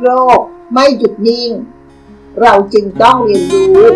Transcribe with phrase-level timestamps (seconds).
[0.00, 0.08] โร
[0.38, 0.40] ค
[0.74, 1.50] ไม่หยุดนิ่ง
[2.40, 3.86] เราจึงต้องเรียนรู้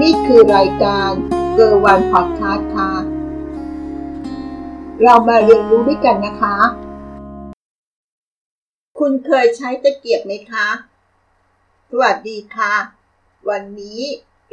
[0.00, 1.10] นี่คือรายการ
[1.54, 2.92] เกอร์วันพอดคาสต์ค่ะ
[5.02, 6.56] เรามาเรียนรู้ด้วยกันนะคะ
[8.98, 10.68] คุณเคยใช้ตะเกียบไหมคะ
[11.90, 12.74] สวัสดีค่ะ
[13.48, 14.00] วันนี้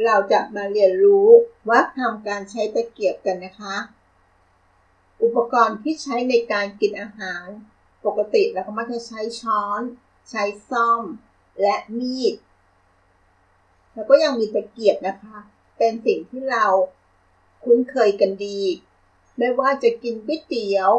[0.04, 1.28] เราจะมาเรียนรู้
[1.68, 3.76] ว่าทำการใช้ตะเกียบกันนะคะ
[5.22, 7.46] อุปกรณ์ที่ใช้ในการกินอาหาร
[8.06, 9.82] ปกติเราก็มักจะใช้ช้อน
[10.30, 11.02] ใช้ซ่อม
[11.62, 12.34] และมีด
[13.94, 15.38] แล้วก็ยังมีตะเกียบนะคะ
[15.78, 16.66] เป็นสิ่งที่เรา
[17.64, 18.60] คุ้นเคยกันดี
[19.38, 20.90] ไม่ว่าจะกินก๋วยเตี๋ยว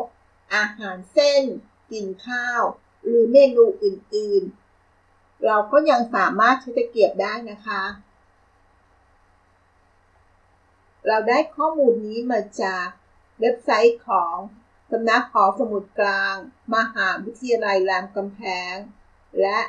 [0.55, 1.43] อาหารเส้น
[1.91, 2.63] กินข้าว
[3.05, 7.83] หรือเมนูอื่นๆ เราก็ยังสามารถใช้ตะเกียบได้นะคะ
[11.07, 12.87] เราได้ข้อมูลนี้มาจาก
[13.39, 14.35] เว็บไซต์ของ
[14.91, 16.35] สำนักหอสมุดกลาง
[16.75, 18.41] มหาวิทยาลัยรามคำแพ
[18.73, 18.75] ง
[19.41, 19.59] และ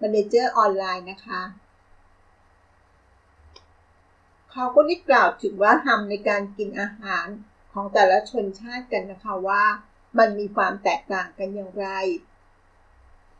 [0.00, 1.42] Manager ออนไลน์นะคะ
[4.50, 7.26] เขาก็ได้กล่าวถึงว่าทำในการกินอาหาร
[7.72, 9.64] ของแต่ละชนชาติกันนะคะว่า
[10.18, 11.88] มันมีความแตกต่างกันอย่างไร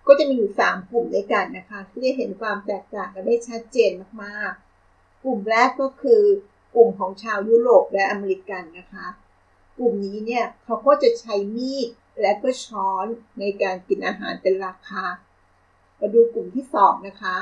[0.06, 3.90] ก็จะมีอยู่3กลุ่มด้วยกันนะคะที่จะเห็นความแตกต่างกันได้ชัดเจน
[4.22, 6.22] มากๆ กลุ่มแรกก็คือ
[6.74, 9.06] กลุ่มของชาวยุโรปและอเมริกันนะคะ
[9.78, 11.88] กลุ่มนี้เนี่ยเขาก็จะใช้มีด
[12.20, 13.06] และก็ช้อน
[13.40, 15.04] ในการกินอาหารเป็นราคา
[16.02, 17.36] มาดูกลุ่มที่2นะคะ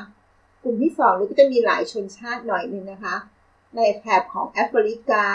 [0.62, 3.16] กลุ่มที่2นี่ก็จะมีหลายชนชาติหน่อยนึงนะคะ
[3.76, 5.26] ในแถบของแอฟริกา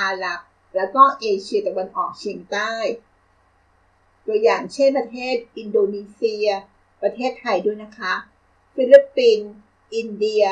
[0.00, 0.40] อาหรับ
[0.76, 2.72] แล้วก็เอเชียตะวันออกเฉียงใต้
[4.26, 6.46] ตัวอย่างเช่นประเทศอินโดนีเซีย
[7.02, 8.12] ประเทศไทยด้วยนะคะ
[8.74, 9.50] ฟิลิปปินส์
[9.94, 10.44] อินเดีย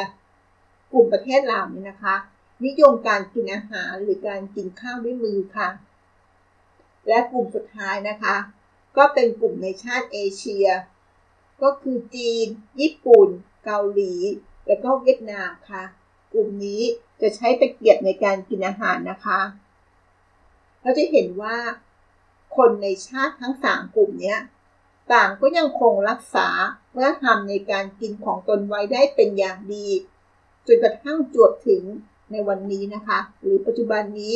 [0.93, 2.15] กลุ่มประเทศเหล่านี้นะคะ
[2.65, 5.69] นิยมการกินอาหารหรือการกินข้าวด้วยมือค่ะ
[7.09, 8.37] และกลุ่มสุดท้ายนะคะ
[8.97, 10.67] ก็เป็นกลุ่มในชาติเอเชีย
[11.63, 12.47] ก็คือจีน
[12.81, 13.29] ญี่ปุ่น
[13.65, 14.15] เกาหลี
[14.67, 15.85] แล้วก็เวียดนามค่ะ
[16.33, 16.83] กลุ่มนี้
[17.21, 19.41] จะใช้ตะเกียบในการกินอาหารนะคะ
[20.83, 21.57] เราจะเห็นว่า
[22.57, 24.37] คนในชาติทั้งสามกลุ่มนี้
[25.13, 26.49] ต่างก็ยังคงรักษา
[26.95, 29.89] วัฒนธรรมในการกินของตนไว้ได้เป็นอย่างดี
[30.67, 31.83] จนกระทั่งจวบถึง
[32.31, 34.35] ในวันนี้นะคะ หรือปัจจุบันนี้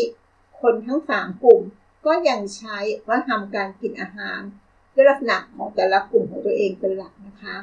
[0.60, 1.62] คนทั้งสามกลุ่ม
[2.06, 2.78] ก็ยังใช้
[3.08, 4.40] วัฒนธรรมการกินอาหาร
[4.94, 7.56] ด้วยลักษณะของแต่ละกลุ่มของตัวเองเป็นหลักนะคะ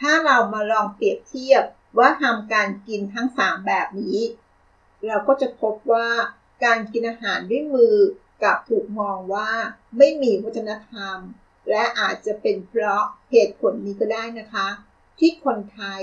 [0.00, 1.62] ถ้าเรามาลองเปรียบเทียบ
[1.98, 4.18] ว่าทำการกินทั้ง 3 แบบนี้
[5.06, 6.08] เราก็จะพบว่า
[6.64, 7.96] การกินอาหารด้วยมือ
[8.42, 9.50] กับถูกมองว่า
[9.98, 11.16] ไม่มีวัฒนธรรม
[11.70, 14.68] และอาจจะเป็นเพราะเหตุผลนี้ก็ได้นะคะ
[15.18, 16.00] ที่คนไทย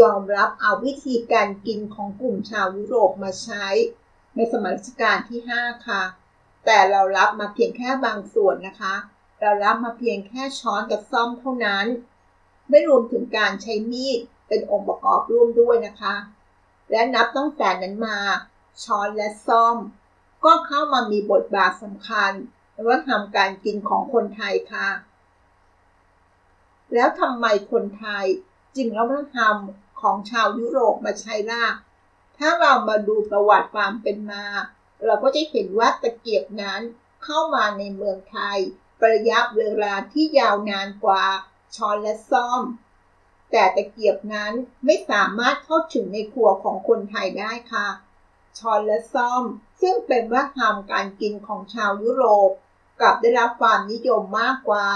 [0.00, 3.66] ยอมรับเอาวิธีการกินของกลุ่มชาวยุโรปมาใช้
[4.36, 6.02] ในสมัยรัชกาลที่ 5 ค่ะ
[6.64, 8.94] แต่เรารับมาเพียงแค่บางส่วนนะคะ
[9.44, 11.86] เรารับมาเพียงแค่ช้อนกับซ่อมเท่านั้น
[12.68, 14.18] ไม่รวมถึงการใช้มีด
[14.48, 16.14] เป็นองค์ประกอบร่วมด้วยนะคะ
[16.90, 18.18] และนับตั้งแต่นั้นมา
[18.84, 19.76] ช้อนและซ่อม
[20.44, 22.32] ก็เข้ามามีบทบาทสำคัญ
[22.72, 24.88] ในวัฒนธรรมการกินของคนไทยค่ะ
[26.94, 28.26] แล้วทำไมคนไทย
[28.76, 29.56] จึงรับวัฒนธรรม
[30.00, 31.64] ของชาวยุโรปมาใช้ล่ะ
[32.38, 34.44] ถ้าเรามาดูประวัติความเป็นมา
[35.04, 36.80] เราก็จะเห็นว่าตะเกียบนั้น
[37.24, 38.58] เข้ามาในเมืองไทย
[39.06, 41.24] ระยะเวลาที่ยาวนานกว่า
[41.76, 42.62] ช้อนและซ่อม
[43.50, 44.52] แต่ตะเกียบนั้น
[44.84, 47.88] ไม่สามารถเข้าถึงในครัวของคนไทยได้ค่ะ
[48.58, 49.42] ช้อนและซ่อม
[49.80, 52.50] ซึ่งเป็นวัฒนธรรมการกินของชาวยุโรป
[53.00, 54.86] กลับได้รับความนิยมมากกว่า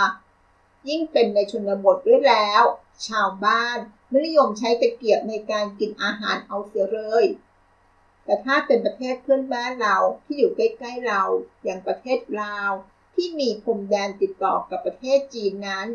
[0.89, 2.63] ยิ่งเป็นในชนบทด้วยแล้ว
[3.09, 7.25] ชาวบ้านไม่นิยมใช้ตะเกียบในการกินอาหารเอาเสียเลย
[8.25, 11.23] แต่ถ้าเป็นประเทศเพื่อนบ้านเราที่อยู่ใกล้ๆเรา
[11.65, 12.73] อย่างประเทศลาว
[13.21, 15.87] ที่มีพรมแดนติดต่อกับประเทศจีนนั้น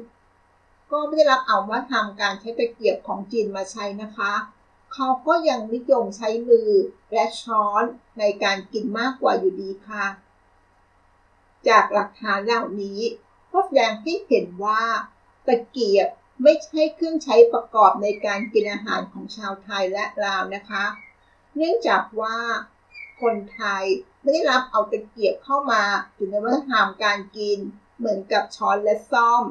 [0.91, 4.33] ก็ไม่ได้รับเอาวัฒนธรรมการใช้ตะเกียบของจีนมาใช้นะคะ
[4.93, 6.69] เขาก็ยังนิยมใช้มือ
[7.13, 7.83] และช้อน
[8.19, 10.05] ในการกินมากกว่าอยู่ดีค่ะ
[11.67, 12.99] จากหลักฐานเหล่านี้
[13.51, 14.83] ก็แสดงให้เห็นว่า
[15.47, 16.07] ตะเกียบ
[16.43, 20.85] ไม่ใช่เครื่องใช้ประกอบในการกินอาหารของชาวไทยและลาวนะคะ
[21.55, 22.37] เนื่องจากว่า
[23.23, 23.85] คนไทย
[24.21, 25.83] ไม่ได้รับเอาตะเกียบเข้ามา
[26.15, 27.59] อยู่ในวัฒนธรรมการกิน
[27.97, 29.43] เหมือนกับช้อนและซ่อม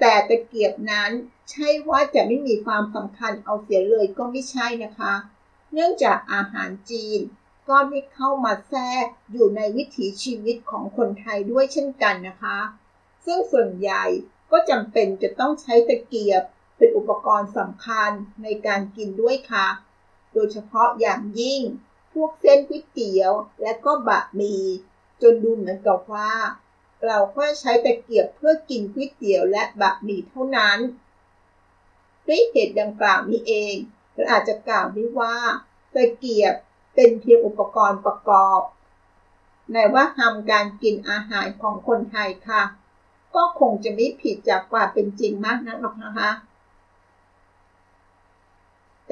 [0.00, 1.10] แต่ตะเกียบนั้น
[1.50, 5.14] ใช่ว่าจะไม่มีความสำคัญเอาเสียเลยก็ไม่ใช่นะคะ
[5.72, 7.20] เนื่องจากอาหารจีน
[7.68, 12.58] ก็ได้เข้ามาแทรกอยู่ในวิถีชีวิตของคนไทยด้วยเช่นกันนะคะ
[13.24, 14.04] ซึ่งส่วนใหญ่
[14.52, 16.42] ก็จำเป็นจะต้องใช้ตะเกียบ
[16.76, 18.10] เป็นอุปกรณ์สำคัญ
[18.42, 19.66] ในการกินด้วยค่ะ
[20.32, 21.62] โดยเฉพาะอย่างยิ่ง
[22.14, 23.32] พวกเส้นก๋วยเตี๋ยว
[23.62, 24.62] และก็บะหมี่
[25.22, 26.32] จนดูเหมือนกับว่า
[27.06, 30.78] เราก็ใช้ตะเกียบเพื่อกินก๋วยเตี๋ยวและบะหมี่เท่านั้น
[32.26, 33.74] ด้วยเหตุดังกล่าวนี้เอง
[34.14, 35.36] เราอาจจะกล่าวได้ว่า
[35.94, 36.54] ตะเกียบ
[36.94, 38.60] เป็นเพียงอุปกรณ์ประกอบ
[39.72, 42.62] ในว่าทำการกินอาหารของคนไทยค่ะ
[43.34, 46.30] ก็คงจะไม่ผิดจากความเป็นจริงมากนักหรอกนะคะ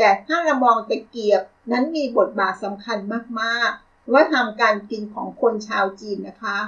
[0.05, 2.99] แต่ถ้าเรามองตะเกียบนั้นมีบทบาทสำคัญ
[3.41, 6.59] มากๆ ว่าทำการกินของคนชาวจีนนะคะ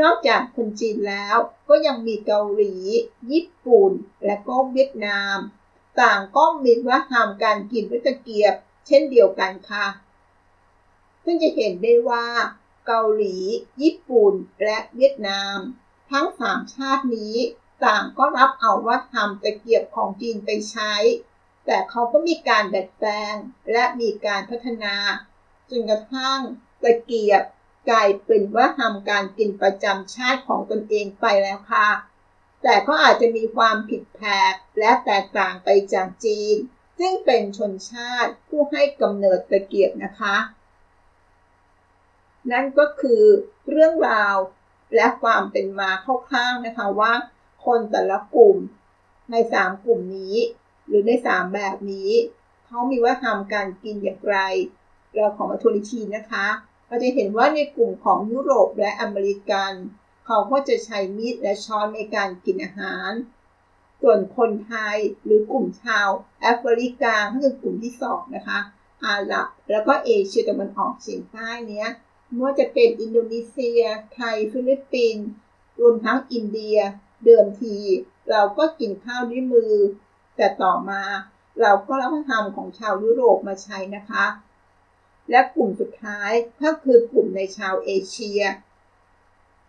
[0.00, 1.36] นอกจากคนจีนแล้ว
[1.68, 2.74] ก็ยังมีเกาหลี
[3.30, 3.92] ญี่ปุ่น
[4.24, 5.36] และก็เวียดนาม
[6.00, 8.54] ต่างก็มีว่าทำการกินด้วยตะเกียบ
[8.86, 9.86] เช่นเดียวกันค่ะ
[11.24, 12.26] ซึ่งจะเห็นได้ว่า
[12.86, 13.36] เกาหลี
[13.82, 15.56] ญี่ปุ่น และเวียดนาม
[16.10, 17.36] ทั้งสามชาตินี้
[17.84, 20.92] ต่างก็รับเอาวัฒนธรรมตะเกียบของจีนไปใช้
[21.70, 23.34] แต่เขาก็มีการดัดแปลง
[23.72, 24.94] และมีการพัฒนา
[25.70, 26.40] จนกระทั่ง
[26.82, 27.42] ตะเกียบ
[27.90, 31.88] กลายเป็นวัฒนธรรมการกินประจำชาติของตนเองไปแล้วค่ะ
[32.62, 34.20] แต่ก็อาจจะมีความผิดแผ
[34.52, 36.56] กและแตกต่างไปจากจีน
[36.98, 40.36] ซึ่งเป็นชนชาติผู้ให้กำเนิดตะเกียบนะคะ
[42.50, 43.22] นั่นก็คือ
[43.70, 44.36] เรื่องราว
[44.94, 47.12] และความเป็นมาคร่าวๆนะคะว่า
[47.66, 48.56] คนแต่ละกลุ่ม
[49.30, 50.36] ใน 3 กลุ่มนี้
[50.88, 52.10] หรือใน 3 แบบนี้
[52.66, 54.36] เขามีว่าทำการกินอย่างไร
[55.14, 56.46] เราขอมาทวนอีกทีนะคะ
[56.86, 59.72] เราจะเห็นว่าในกลุ่มของยุโรปและอเมริกัน
[60.26, 63.10] เขาก็จะใช้มีดและช้อนในการกินอาหาร
[64.02, 66.08] ส่วนคนไทยหรือกลุ่มชาว
[66.40, 68.58] แอฟริกาก็คือกลุ่มที่สองนะคะ
[69.04, 71.88] อาหรับแล้วก็เอเชียตะวันออกเฉียงใต้เนี้ย
[72.26, 73.80] ไม่ว่าจะเป็นอินโดนีเซีย
[74.14, 75.26] ไทย ฟิลิปปินส์
[75.80, 76.78] รวมทั้งอินเดีย
[77.24, 77.76] เดิมที
[78.30, 79.74] เราก็กินข้าวด้วยมือ
[80.38, 81.02] แต่ต่อมา
[81.60, 84.24] เราก็รับวัฒนธรรมของชาวยุโรปมาใช้นะคะ
[85.30, 86.30] และกลุ่มสุดท้าย
[86.62, 88.42] ก็คือกลุ่มในชาวเอเชีย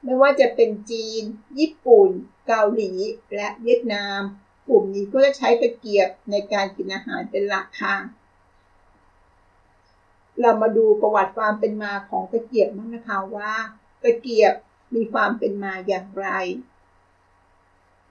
[0.03, 1.23] ไม่ว่าจะเป็นจีน
[1.59, 2.09] ญี่ปุ่น
[2.47, 2.91] เกาหลี
[3.35, 4.19] และเวียดนาม
[4.67, 7.95] กลุ่มนี้ก็จะใช้ตะเกียบในการกินอาหารเป็นหลักค่ะ
[10.41, 13.53] เรามาดูประวัติความเป็นมาของตะเกียบบ้างนะคะว่า
[14.03, 14.53] ตะเกียบ
[14.95, 16.27] มีความเป็นมาอย่างไร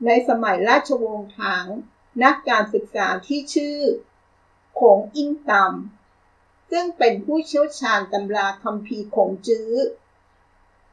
[0.04, 1.66] ในสมัยราชวงศ์ถัง
[2.22, 3.78] นักการศึกษาที่ชื่อ
[4.80, 9.72] ขงอิงตำซึ่งเป็นผู้เชี่ยวชาญตำราคัมภีร์ขงจื้อ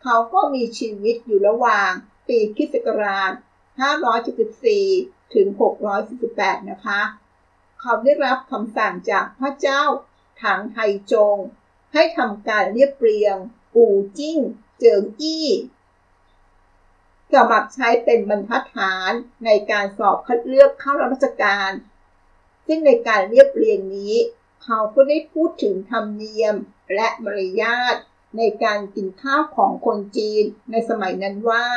[0.02, 1.92] เขาก็มีชีวิตอยู่ระหว่าง
[2.28, 3.32] ปีคิศกราช
[4.34, 5.48] 574 ถึง
[6.10, 7.02] 648 นะคะ
[7.82, 9.82] เขาได้รับคำสั่งจากพระเจ้า
[10.44, 10.78] ถังไท
[11.12, 11.36] จง
[11.94, 13.36] ให้ทำการเรียบเรียง
[13.74, 13.86] ปู
[14.18, 14.38] จิ้ง
[14.80, 15.48] เจิงอี้
[17.34, 19.12] สมัครใช้เป็นบรรทัดฐาน
[19.46, 21.72] ในการสอบคัดเลือกเข้ารับราชการ
[22.68, 24.16] ซึ่งในการเรียบเรียงนี้
[24.64, 26.56] เขาก็ได้พูดถึงธรรมเนียม
[26.96, 27.96] และมารยาท
[28.38, 31.68] ในการกินข้าวของคนจีนในสมัยนั้นว่า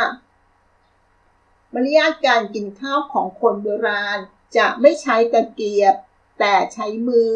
[1.74, 4.18] มารยาทการกินข้าวของคนโบราณ
[4.56, 5.94] จะไม่ใช้ตะเกียบ
[6.38, 7.32] แต่ใช้มือ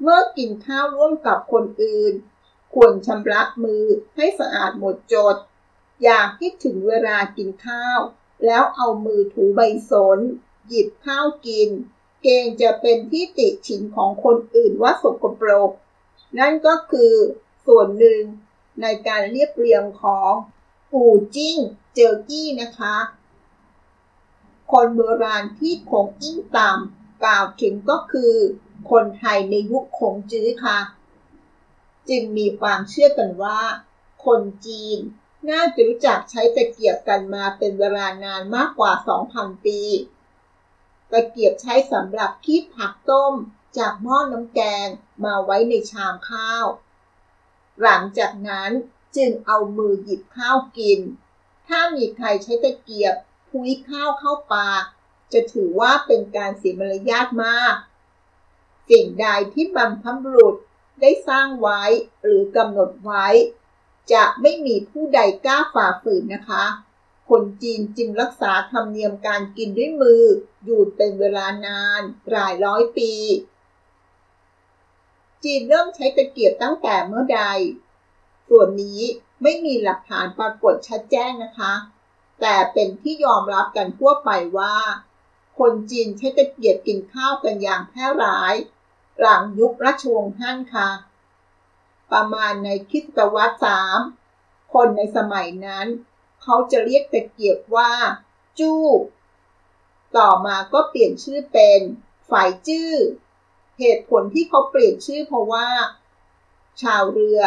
[0.00, 2.14] เมื่อกินข้าวร่วมกับคนอื่น
[2.74, 3.84] ควรชำระมือ
[4.16, 5.36] ให้สะอาดหมดจด
[6.02, 8.00] อย่าคิดถึงเวลากินข้าว
[8.46, 9.60] แล้วเอามือถูใบ
[9.90, 10.18] สน
[10.68, 11.68] หยิบข้าวกิน
[12.22, 15.70] เกงจะเป็นที่ติฉินของคนอื่นว่าสกปรก
[16.38, 17.14] นั่นก็คือ
[17.66, 18.22] ส่วนหนึ่ง
[18.80, 20.32] ในการเรียบเรียงของ
[20.92, 21.56] ปู่จิ้ง
[21.94, 22.96] เจอกี้นะคะ
[24.72, 26.78] คนโบราณที่คงอิ้งตาม
[27.24, 28.34] กล่าวถึงก็คือ
[28.90, 30.78] คนไทยในยุคคงจื้อค่ะ
[32.08, 33.60] จึงมีความเชื่อกันว่า
[34.24, 34.98] คนจีน
[35.50, 38.92] น่าจะรู้จักใช้ตะเกียบกันมาเป็นเวลานานมากกว่า
[39.28, 39.80] 2,000 ปี
[41.10, 43.34] ตะเกียบใช้สำหรับคีบผักต้ม
[43.78, 44.88] จากหม้อนน้ำแกง
[45.24, 46.66] มาไว้ในชามข้าว
[47.82, 48.70] หลังจากนั้น
[49.16, 51.00] จึงเอามือหยิบข้าวกิน
[51.68, 53.14] ถ้ามีใครใช้ตะเกียบ
[53.48, 54.84] พุ้ยข้าวเข้าปาก
[55.32, 57.74] จะถือว่าเป็นการเสียมารยาทมาก
[58.90, 60.56] สิ่งใดที่บรรพบุรุษ
[61.00, 61.82] ได้สร้างไว้
[62.22, 63.26] หรือกำหนดไว้
[64.12, 66.64] จะไม่มีผู้ใดกล้าฝ่าฝืนนะคะ
[67.30, 70.22] คนจีนจึงรักษาธรรมเนียมการกินด้วยมือ
[70.64, 73.12] อยู่เป็นเวลานานหลายร้อยปี
[75.44, 77.42] จีนเริ่มใช้ตะเกียบตั้งแต่เมื่อใด
[78.48, 79.00] ส่วนนี้
[79.42, 81.72] ไม่มีหลักฐานปรากฏชัดแจ้งนะคะ
[82.40, 84.76] แต่เป็นที่ยอมรับกันทั่วไปว่า
[85.58, 88.54] คนจีนใช้ตะเกียบกินข้าวกันอย่างแพร่หลาย
[89.20, 90.88] หลังยุคราชวงศ์ฮั่นค่ะ
[92.12, 93.98] ประมาณในคริสตวรรษสาม
[94.74, 95.86] คนในสมัยนั้น
[96.42, 97.92] เขาจะเรียกตะเกียบว่า
[98.58, 98.84] จู้
[100.16, 101.80] ต่อมาก็เปลี่ยนชื่อเป็น
[102.30, 102.92] ฝ่ายจื้อ
[103.78, 105.68] เหตุผลที่เขาเปลี่ยนชื่อเพราะว่า
[106.82, 107.40] ชาวเรือ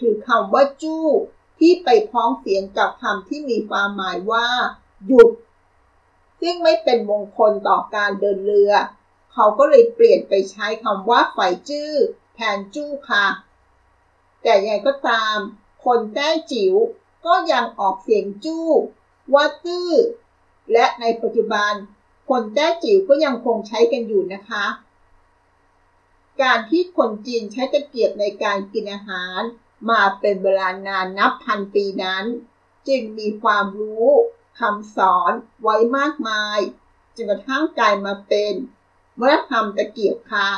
[0.00, 1.06] ถือคำว่าจู้
[1.58, 4.46] ที่ไปพ้องเสียงกับคำที่มีความหมายว่า
[5.06, 5.30] หยุด
[6.40, 8.72] ซึ่งไม่เป็นมงคลต่อการเดินเรือ
[9.32, 11.38] เขาก็เลยเปลี่ยนไปใช้คำว่าไฟ
[11.68, 11.92] จื้อ
[12.34, 13.26] แทนจู้ค่ะ
[14.42, 15.36] แต่ยังไงก็ตาม
[15.84, 16.74] คนแต้จิ๋ว
[17.26, 18.68] ก็ยังออกเสียงจู้
[19.34, 19.90] ว่าตื้อ
[20.72, 21.72] และในปัจจุบัน
[22.30, 24.64] คนแต้จิ๋วก็ยังคงใช้กันอยู่นะคะ
[26.42, 29.40] การที่คนจีนใช้ตะเกียบในการกินอาหาร
[29.90, 32.24] มาเป็นเวลานานนับพันปีนั้น
[32.88, 34.08] จึงมีความรู้
[34.60, 35.32] คำสอน
[35.62, 36.58] ไว้มากมาย
[37.16, 38.54] จนกระทั่งกลายมาเป็น
[39.20, 40.48] วัฒนธรรมตะเกียบค่ะ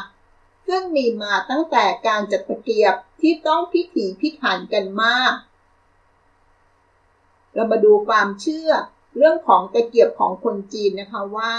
[0.66, 5.32] ซึ่งมีมาตั้งแต่การจัดตะเกียบที่ต้องพิถีพิถันกันมาก
[7.54, 8.70] เรามาดูความเชื่อ
[9.16, 11.52] เรื่องของตะเกียบของคนจีนนะคะว่า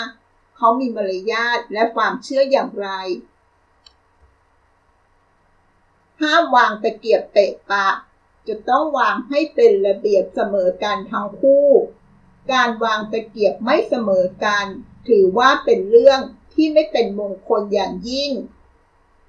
[0.58, 2.88] เขามีมารยาทและความเชื่ออย่างไร
[6.22, 7.88] ห้ามวางตะเกียบเตะปะ
[8.48, 11.68] จะต้องวางให้เป็นระเบียบเสมอกันทั้งคู่
[12.52, 14.66] การวางตะเกียบไม่เสมอกัน
[15.08, 16.20] ถือว่าเป็นเรื่อง
[16.54, 18.32] ที่ไม่เป็นมงคลอย่างยิ่ง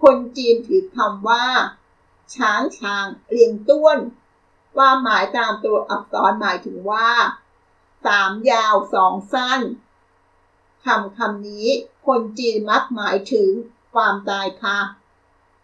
[0.03, 1.47] คนจีนถือคำว่า
[2.35, 3.99] ช้างช้างเรียงต้วน
[4.75, 7.11] ความหมายตามตัวอักษรหมายถึงว่า
[8.05, 9.61] สามยาวสองสั้น
[10.85, 11.69] คำคำนี้
[12.07, 13.51] คนจีนมักหมายถึง
[13.95, 14.79] ความตายค่ะ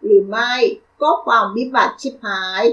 [0.03, 0.55] หรือไม่
[1.01, 2.65] ก็ความวิบัติชิบหาย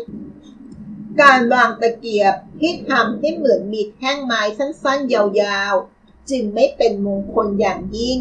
[1.21, 8.19] การวางตะเกียบที่ทำให้เหมือนมีแท่งไม้สั้นๆ ยาวๆ จึงไม่เป็นมงคลอย่างยิ่ง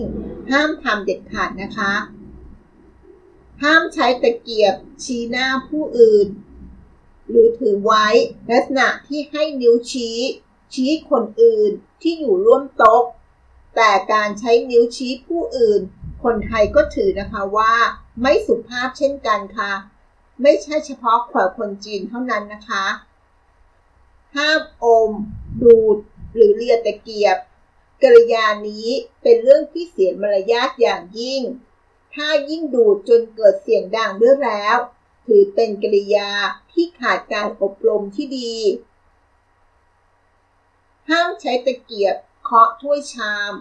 [0.51, 1.93] ห้ามทำเด็ดขาดนะคะ
[3.63, 4.75] ห้ามใช้ตะเกียบ
[5.05, 6.29] ชี้หน้าผู้อื่น
[7.29, 8.07] หรือถือไว้
[8.51, 10.19] ลักษณะที่ให้นิ้วชี้
[10.75, 11.71] ชี้คนอื่น
[12.03, 13.03] ที่อยู่ร่วมโต๊ะ
[13.77, 15.81] แต่การใช้นิ้วชี้ผู้อื่น
[16.23, 17.75] คนไทยก็ถือนะคะว่า
[18.21, 19.73] ไม่สุภาพเช่นกันค่ะ
[20.43, 22.85] ไม่ใช่เฉพาะขวคนจีนเท่านั้นนะคะ
[24.37, 25.11] ห้ามอม
[25.63, 25.97] ดูด
[26.35, 27.37] หรือเลียตะเกียบ
[28.03, 28.89] กริยานี้
[29.23, 31.43] เป็นเรื่องที่เสียมารยาทอย่างยิ่ง
[32.15, 34.77] ถ้ายิ่งดูดจนเกิดเสียงดังด้วยแล้ว
[35.27, 36.31] ถือเป็นกริยา
[36.73, 38.55] ที่ขาดการอบรมที่ดี
[41.11, 43.53] ห้ามใช้ตะเกียบเคาะถ้วยชาม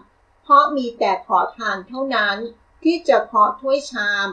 [0.43, 2.37] เพราะมีแต่ขอทานเท่านั้น
[2.83, 4.27] ที่จะเคาะถ้วยชาม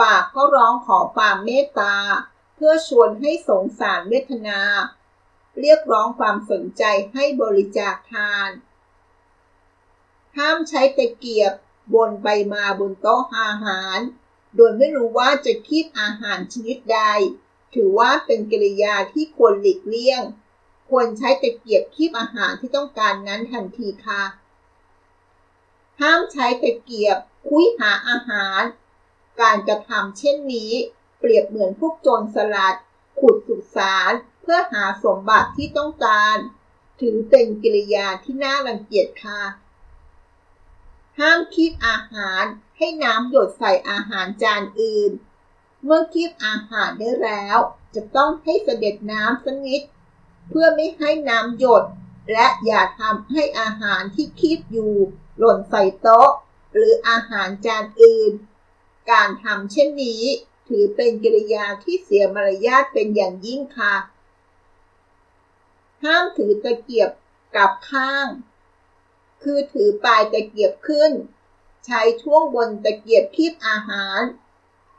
[0.00, 1.96] ปากก็ร้องขอความเมตตา
[2.54, 4.60] เพื่อชวนให้สงสารเวทนา
[5.60, 8.50] เรียกร้องความสนใจให้บริจาคทาน
[10.36, 11.52] ห้ามใช้ตะเกียบ
[11.94, 13.98] บนใบมาบนโต๊ะอาหาร
[14.56, 17.00] โดยไม่รู้ว่าจะคีบอาหารชนิดใด
[17.74, 20.22] ถือว่าเป็นกิริยาที่ควรหลีกเลี่ยง
[20.90, 24.22] ควรใช้ตะเกียบคีบอาหารที่ต้องการนั้นทันทีค่ะ
[26.00, 27.16] ห้ามใช้ตะเกียบ
[27.48, 28.62] คุยหาอาหาร
[29.40, 30.72] การกระทำเช่นนี้
[31.18, 32.76] เปรียบเหมือนพวกโจรสลัด
[33.20, 36.36] ขุดสุสานเพื่อหาสมบัติที่ต้องการ
[37.00, 39.40] ถือเป็นกิริยาที่น่ารังเกียจค่ะ
[41.18, 42.44] ห้ามคีบอาหาร
[42.76, 45.12] ให้น้ำหยดใส่อาหารจานอื่น
[45.84, 47.58] เมื่อคีบอาหารได้แล้ว
[47.94, 49.82] จะต้องให้เสด็จน้ำสักนิด
[50.48, 51.84] เพื่อไม่ให้น้ำหยด
[52.32, 54.94] และอย่าทำให้อาหารที่คีบอยู่
[55.38, 56.30] หล่นใส่โต๊ะ
[56.72, 58.32] หรืออาหารจานอื่น
[59.10, 60.22] การทำเช่นนี้
[60.68, 63.94] ถือเป็นกิริยาที่เสียมารยาทเป็นอย่างยิ่งค่ะ
[66.04, 67.10] ห้ามถือตะเกียบ
[67.56, 68.26] กับข้าง
[69.42, 71.12] คือถือปลายตะเกียบขึ้น
[71.86, 74.20] ใช้ช่วงบนตะเกียบคีบอาหาร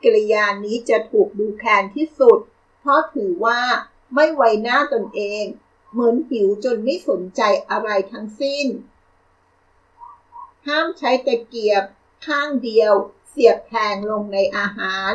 [0.04, 2.38] กริยานี้จะถูกดูแคลนที่สุด
[2.80, 3.60] เพราะถือว่า
[4.14, 5.44] ไม่ไว้หน้าตนเอง
[5.92, 8.66] เหมือนหิวจนไม่สนใจอะไรทั้งสิ้น
[10.66, 11.82] ห้ามใช้ตะเกียบ
[12.26, 12.92] ข้างเดียว
[13.30, 15.10] เสียบแทงลงในอาหาร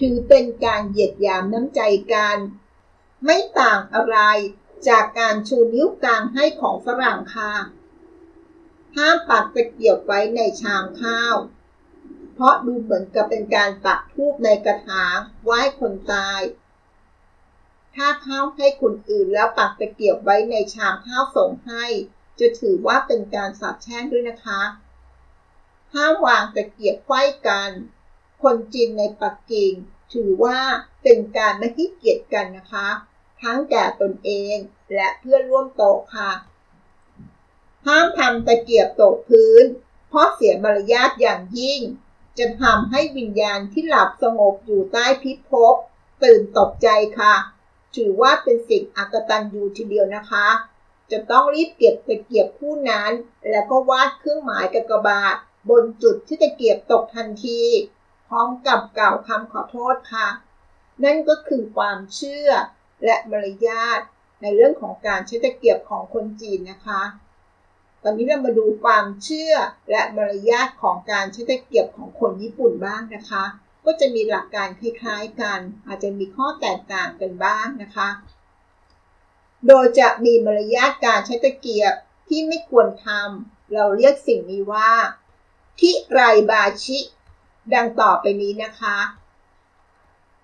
[0.00, 1.80] ถือเป็นการเหยียดหยามน้ำใจ
[2.12, 2.38] กัน
[3.24, 4.18] ไม่ต่างอะไร
[4.88, 7.52] จากการชูนิ้วกลางให้ของฝรั่งค่ะ
[8.96, 11.36] ห้ามปักตะเกียบไว้ในชามข้าว
[12.34, 16.40] เพราะดูเหมือนกับเป็นการปักทูบในกระถางไหว้คนตาย
[17.94, 21.84] ถ้าข้าวให้คนอื่นแล้วปักตะเกียบไว้ในชามข้าวส่งให้
[22.38, 24.62] จะถือว่าเป็นการสาบแช่งด้วยนะคะ
[25.94, 27.70] ห้ามวางตะเกียบไขว้กัน
[28.42, 29.72] คนจีนในปักกิ่ง
[30.14, 30.58] ถือว่า
[31.02, 32.88] เป็นการไม่ให้เกียรติกันนะคะ
[33.42, 34.56] ทั้งแก่ตนเอง
[34.94, 36.30] และเพื่อนร่วมโต๊ะค่ะ
[37.86, 39.64] ห้ามทำตะเกียบตกพื้น
[40.08, 41.80] เพราะเสียมารยาทอย่างยิ่ง
[42.38, 45.74] จะทำให้วิญญาณที่หลับสงบอยู่ใต้พิภพ
[46.24, 47.34] ตื่นตกใจค่ะ
[47.96, 50.46] ถือว่าเป็นสิ่งอักตันอยู่ทีเดียวนะคะ
[51.10, 53.12] จะต้องรีบเก็บตะเกียบผู้นั้น
[53.50, 55.36] แล้วก็วาดเครื่องหมายกากบาท
[55.70, 57.62] บนจุดที่ตะเกียบตกทันที
[58.28, 60.28] พร้อมกับกล่าวคำขอโทษค่ะ
[61.04, 62.50] นั่นก็คือความเชื่อ
[63.04, 64.00] และมารยาท
[64.42, 67.02] ในเรื่องของการใช้ตะเกียบของคนจีนนะคะ
[68.02, 69.54] ตอนนี้เรามาดูความเชื่อ
[69.90, 73.44] และมารยาทของการใช้ตะเกียบของคนญี่ปุ่นบ้างนะคะ
[73.84, 78.08] ก็จะมีหลักการคล้ายๆกัน อาจจะมีข้อแตกต่างกันบ้างนะคะ
[79.66, 81.94] โดยจะมีมารยาทการใช้ตะเกียบ
[82.28, 84.90] ที่ไม่ควรทำเราเรียกสิ่งนี้ว่า
[85.80, 86.98] ทิไรบาชิ
[87.74, 88.98] ดังต่อไปนี้นะคะ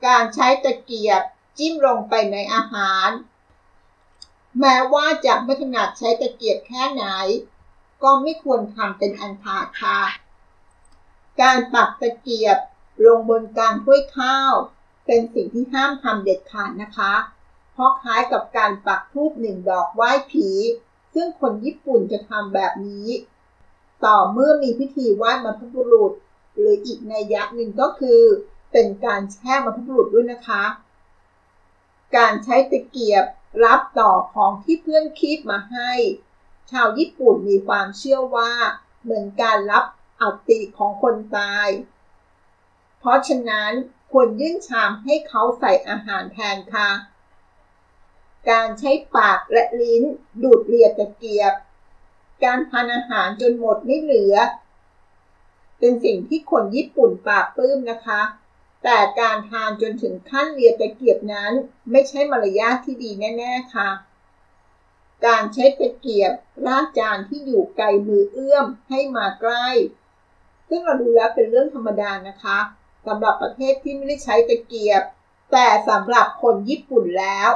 [0.07, 1.23] การใช้ตะเกียบ
[1.59, 3.09] จิ้มลงไปในอาหาร
[4.61, 7.05] แม้ว่าจะไม่ถนัดใช้ตะเกียบแค่ไหน
[8.03, 10.01] ก็ไม่ควรทำเป็นอันขาดค่ะ
[11.41, 12.59] การปักตะเกียบ
[13.07, 14.53] ลงบนกลางถ้วยข้าว
[15.07, 17.13] เป็นสิ่งที่ห้ามทำเด็ดขาดนะคะ
[17.73, 20.49] เพราะคล้ายกับการปักทูบหนึ่งดอกไหว้ผี
[21.15, 23.09] ซึ่งคนญี่ปุ่นจะทำแบบนี้
[24.05, 26.13] ต่อเมื่อมีพิธีไหว้บรรพบุรุษ
[26.57, 28.21] หรืออีกในยักษ์หนึ่งก็คือ
[28.73, 30.65] เป็นการแช่บรรพบุรุษด้วยนะคะ
[32.17, 33.25] การใช้ตะเกียบ
[33.63, 35.93] รับต่อของที่เพื่อนคีบมาให้
[36.71, 38.53] ชาวญี่ปุ่นมีความเชื่อว่า
[39.03, 39.85] เหมือนการรับ
[40.21, 41.69] อัติของคนตาย
[42.99, 43.73] เพราะฉะนั้น
[44.13, 46.91] ควรยื่นชามให้เขาใส่อาหารแทนค่ะ
[48.51, 50.03] การใช้ปากและลิ้น
[50.43, 51.55] ดูดเลียตะเกียบ
[52.45, 54.35] การทานอาหารจนหมดไม่เหลือ
[55.79, 58.21] เป็นสิ่งที่คนญี่ปุ่นปราบปลื้มนะคะ
[58.85, 61.53] แต่การทานจนถึงขั้นเลียตะเกียบนั้น
[61.91, 63.91] ไม่ใช่มารยาทที่ดีแน่ ๆ ค่ะ
[65.27, 66.33] การใช้ตะเกียบ
[66.67, 69.69] ลากจานที่อยู่ไกลมือเอื้อมให้มาใกล้
[70.69, 72.59] ซึ่งเราดูแล้วเป็นเรื่องธรรมดานะคะ
[73.07, 75.03] สำหรับประเทศที่ไม่ได้ใช้ตะเกียบ
[75.53, 77.51] แต่สำหรับคนญี่ปุ่นแล้ว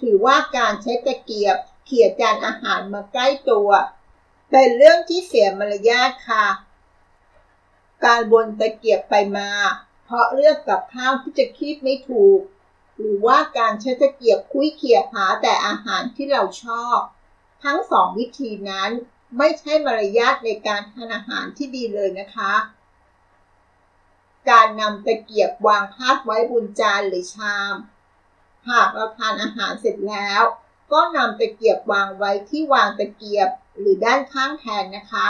[0.00, 3.68] ถือว่าการใช้ตะเกียบเขี่ยจานอาหารมาใกล้ตัว
[4.50, 6.46] เป็นเรื่องที่เสียมารยาทค่ะ
[8.04, 9.48] การบนตะเกียบไปมา
[10.12, 12.40] ราะเลือกกับข้าวที่จะคีบไม่ถูก
[12.98, 16.98] หรือว่าการใช้ตะเกียบคุยเขี่ยหาแต่อาหารที่เราชอบ
[17.64, 18.90] ทั้งสองวิธีนั้น
[19.38, 22.52] ไม่ใช่มารยาทในการทานอาหารที่ดีเลยนะคะ
[24.50, 27.74] การนำตะเกียบวางพาดไว้บนจานหรือชาม
[28.68, 30.42] หากเราทานอาหารเสร็จแล้ว
[30.92, 35.26] ก็นำตะเกียบวางไว้ที่วางตะเกียบหรือด้านข้างแทนนะคะ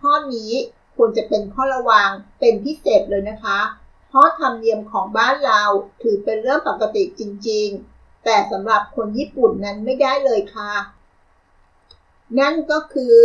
[0.00, 0.52] ข้อนี้
[0.96, 2.08] ควรจะเป็นข้อระวัง
[2.40, 3.58] เป็นพิเศษเลยนะคะ
[4.16, 5.62] ราะธรรมเนียมของบ้านเรา
[6.02, 10.74] ถือเป็นเรื่องปกติจริง ๆ แต่สำหรับคนญี่ปุ่นนั้นไม่ได้เลยค่ะ
[12.38, 13.16] นั่นก็คือ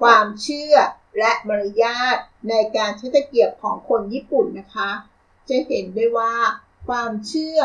[0.00, 0.74] ความเชื่อ
[1.18, 2.16] และมารยาท
[2.48, 4.90] ในการใช้ตะเกียบของคนญี่ปุ่นนะคะ
[5.48, 6.34] จะเห็นได้ว่า
[6.86, 7.60] ความเชื่อ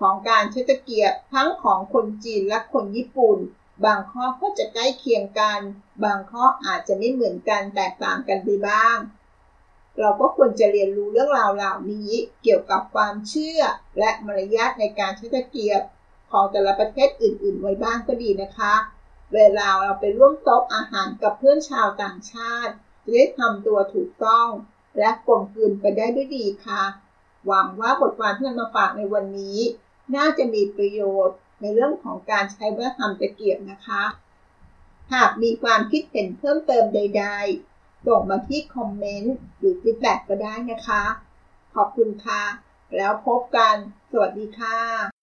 [0.00, 3.38] ของการใช้ตะเกียบทั้งของคนจีนและคนญี่ปุ่น
[3.84, 5.60] บางข้อก็จะใกล้เคียงกัน
[6.04, 8.96] บางข้ออาจจะไม่เหมือนกันแตกต่างกันไปบ้าง
[9.98, 12.10] เราก็ควรจะเรียนรู้เรื่องราวเหล่านี้
[12.42, 13.60] เกี่ยวกับความเชื่อ
[13.98, 15.82] และมารยาทในการใช้ตะเกียบ
[16.30, 18.74] ของแต่ละประเทศอื่น ๆ ไว้บ้างก็ดีนะคะ
[19.34, 22.72] เวลาเราไปร่วมโต๊ะอาหารกับเพื่อนชาวต่างชาติ
[23.04, 24.48] จะได้ทำตัวถูกต้อง
[24.98, 26.82] และกลมกลืนไปได้ด้วยดีค่ะ
[27.46, 29.58] หวังว่าบทความที่นำมาฝากในวันนี้
[30.16, 34.02] น่าจะมีประโยชน์ในเรื่องของการใช้วัฒนธรรมตะเกียบนะคะ
[35.14, 37.67] หากมีความคิดเห็นเพิ่มเติมใด ๆ
[38.06, 41.02] ส่งมาที่ comment หรือ feedback ก็ได้นะคะ
[41.74, 42.42] ขอบคุณค่ะ
[42.96, 43.74] แล้วพบกัน
[44.10, 45.17] สวัสดีค่ะ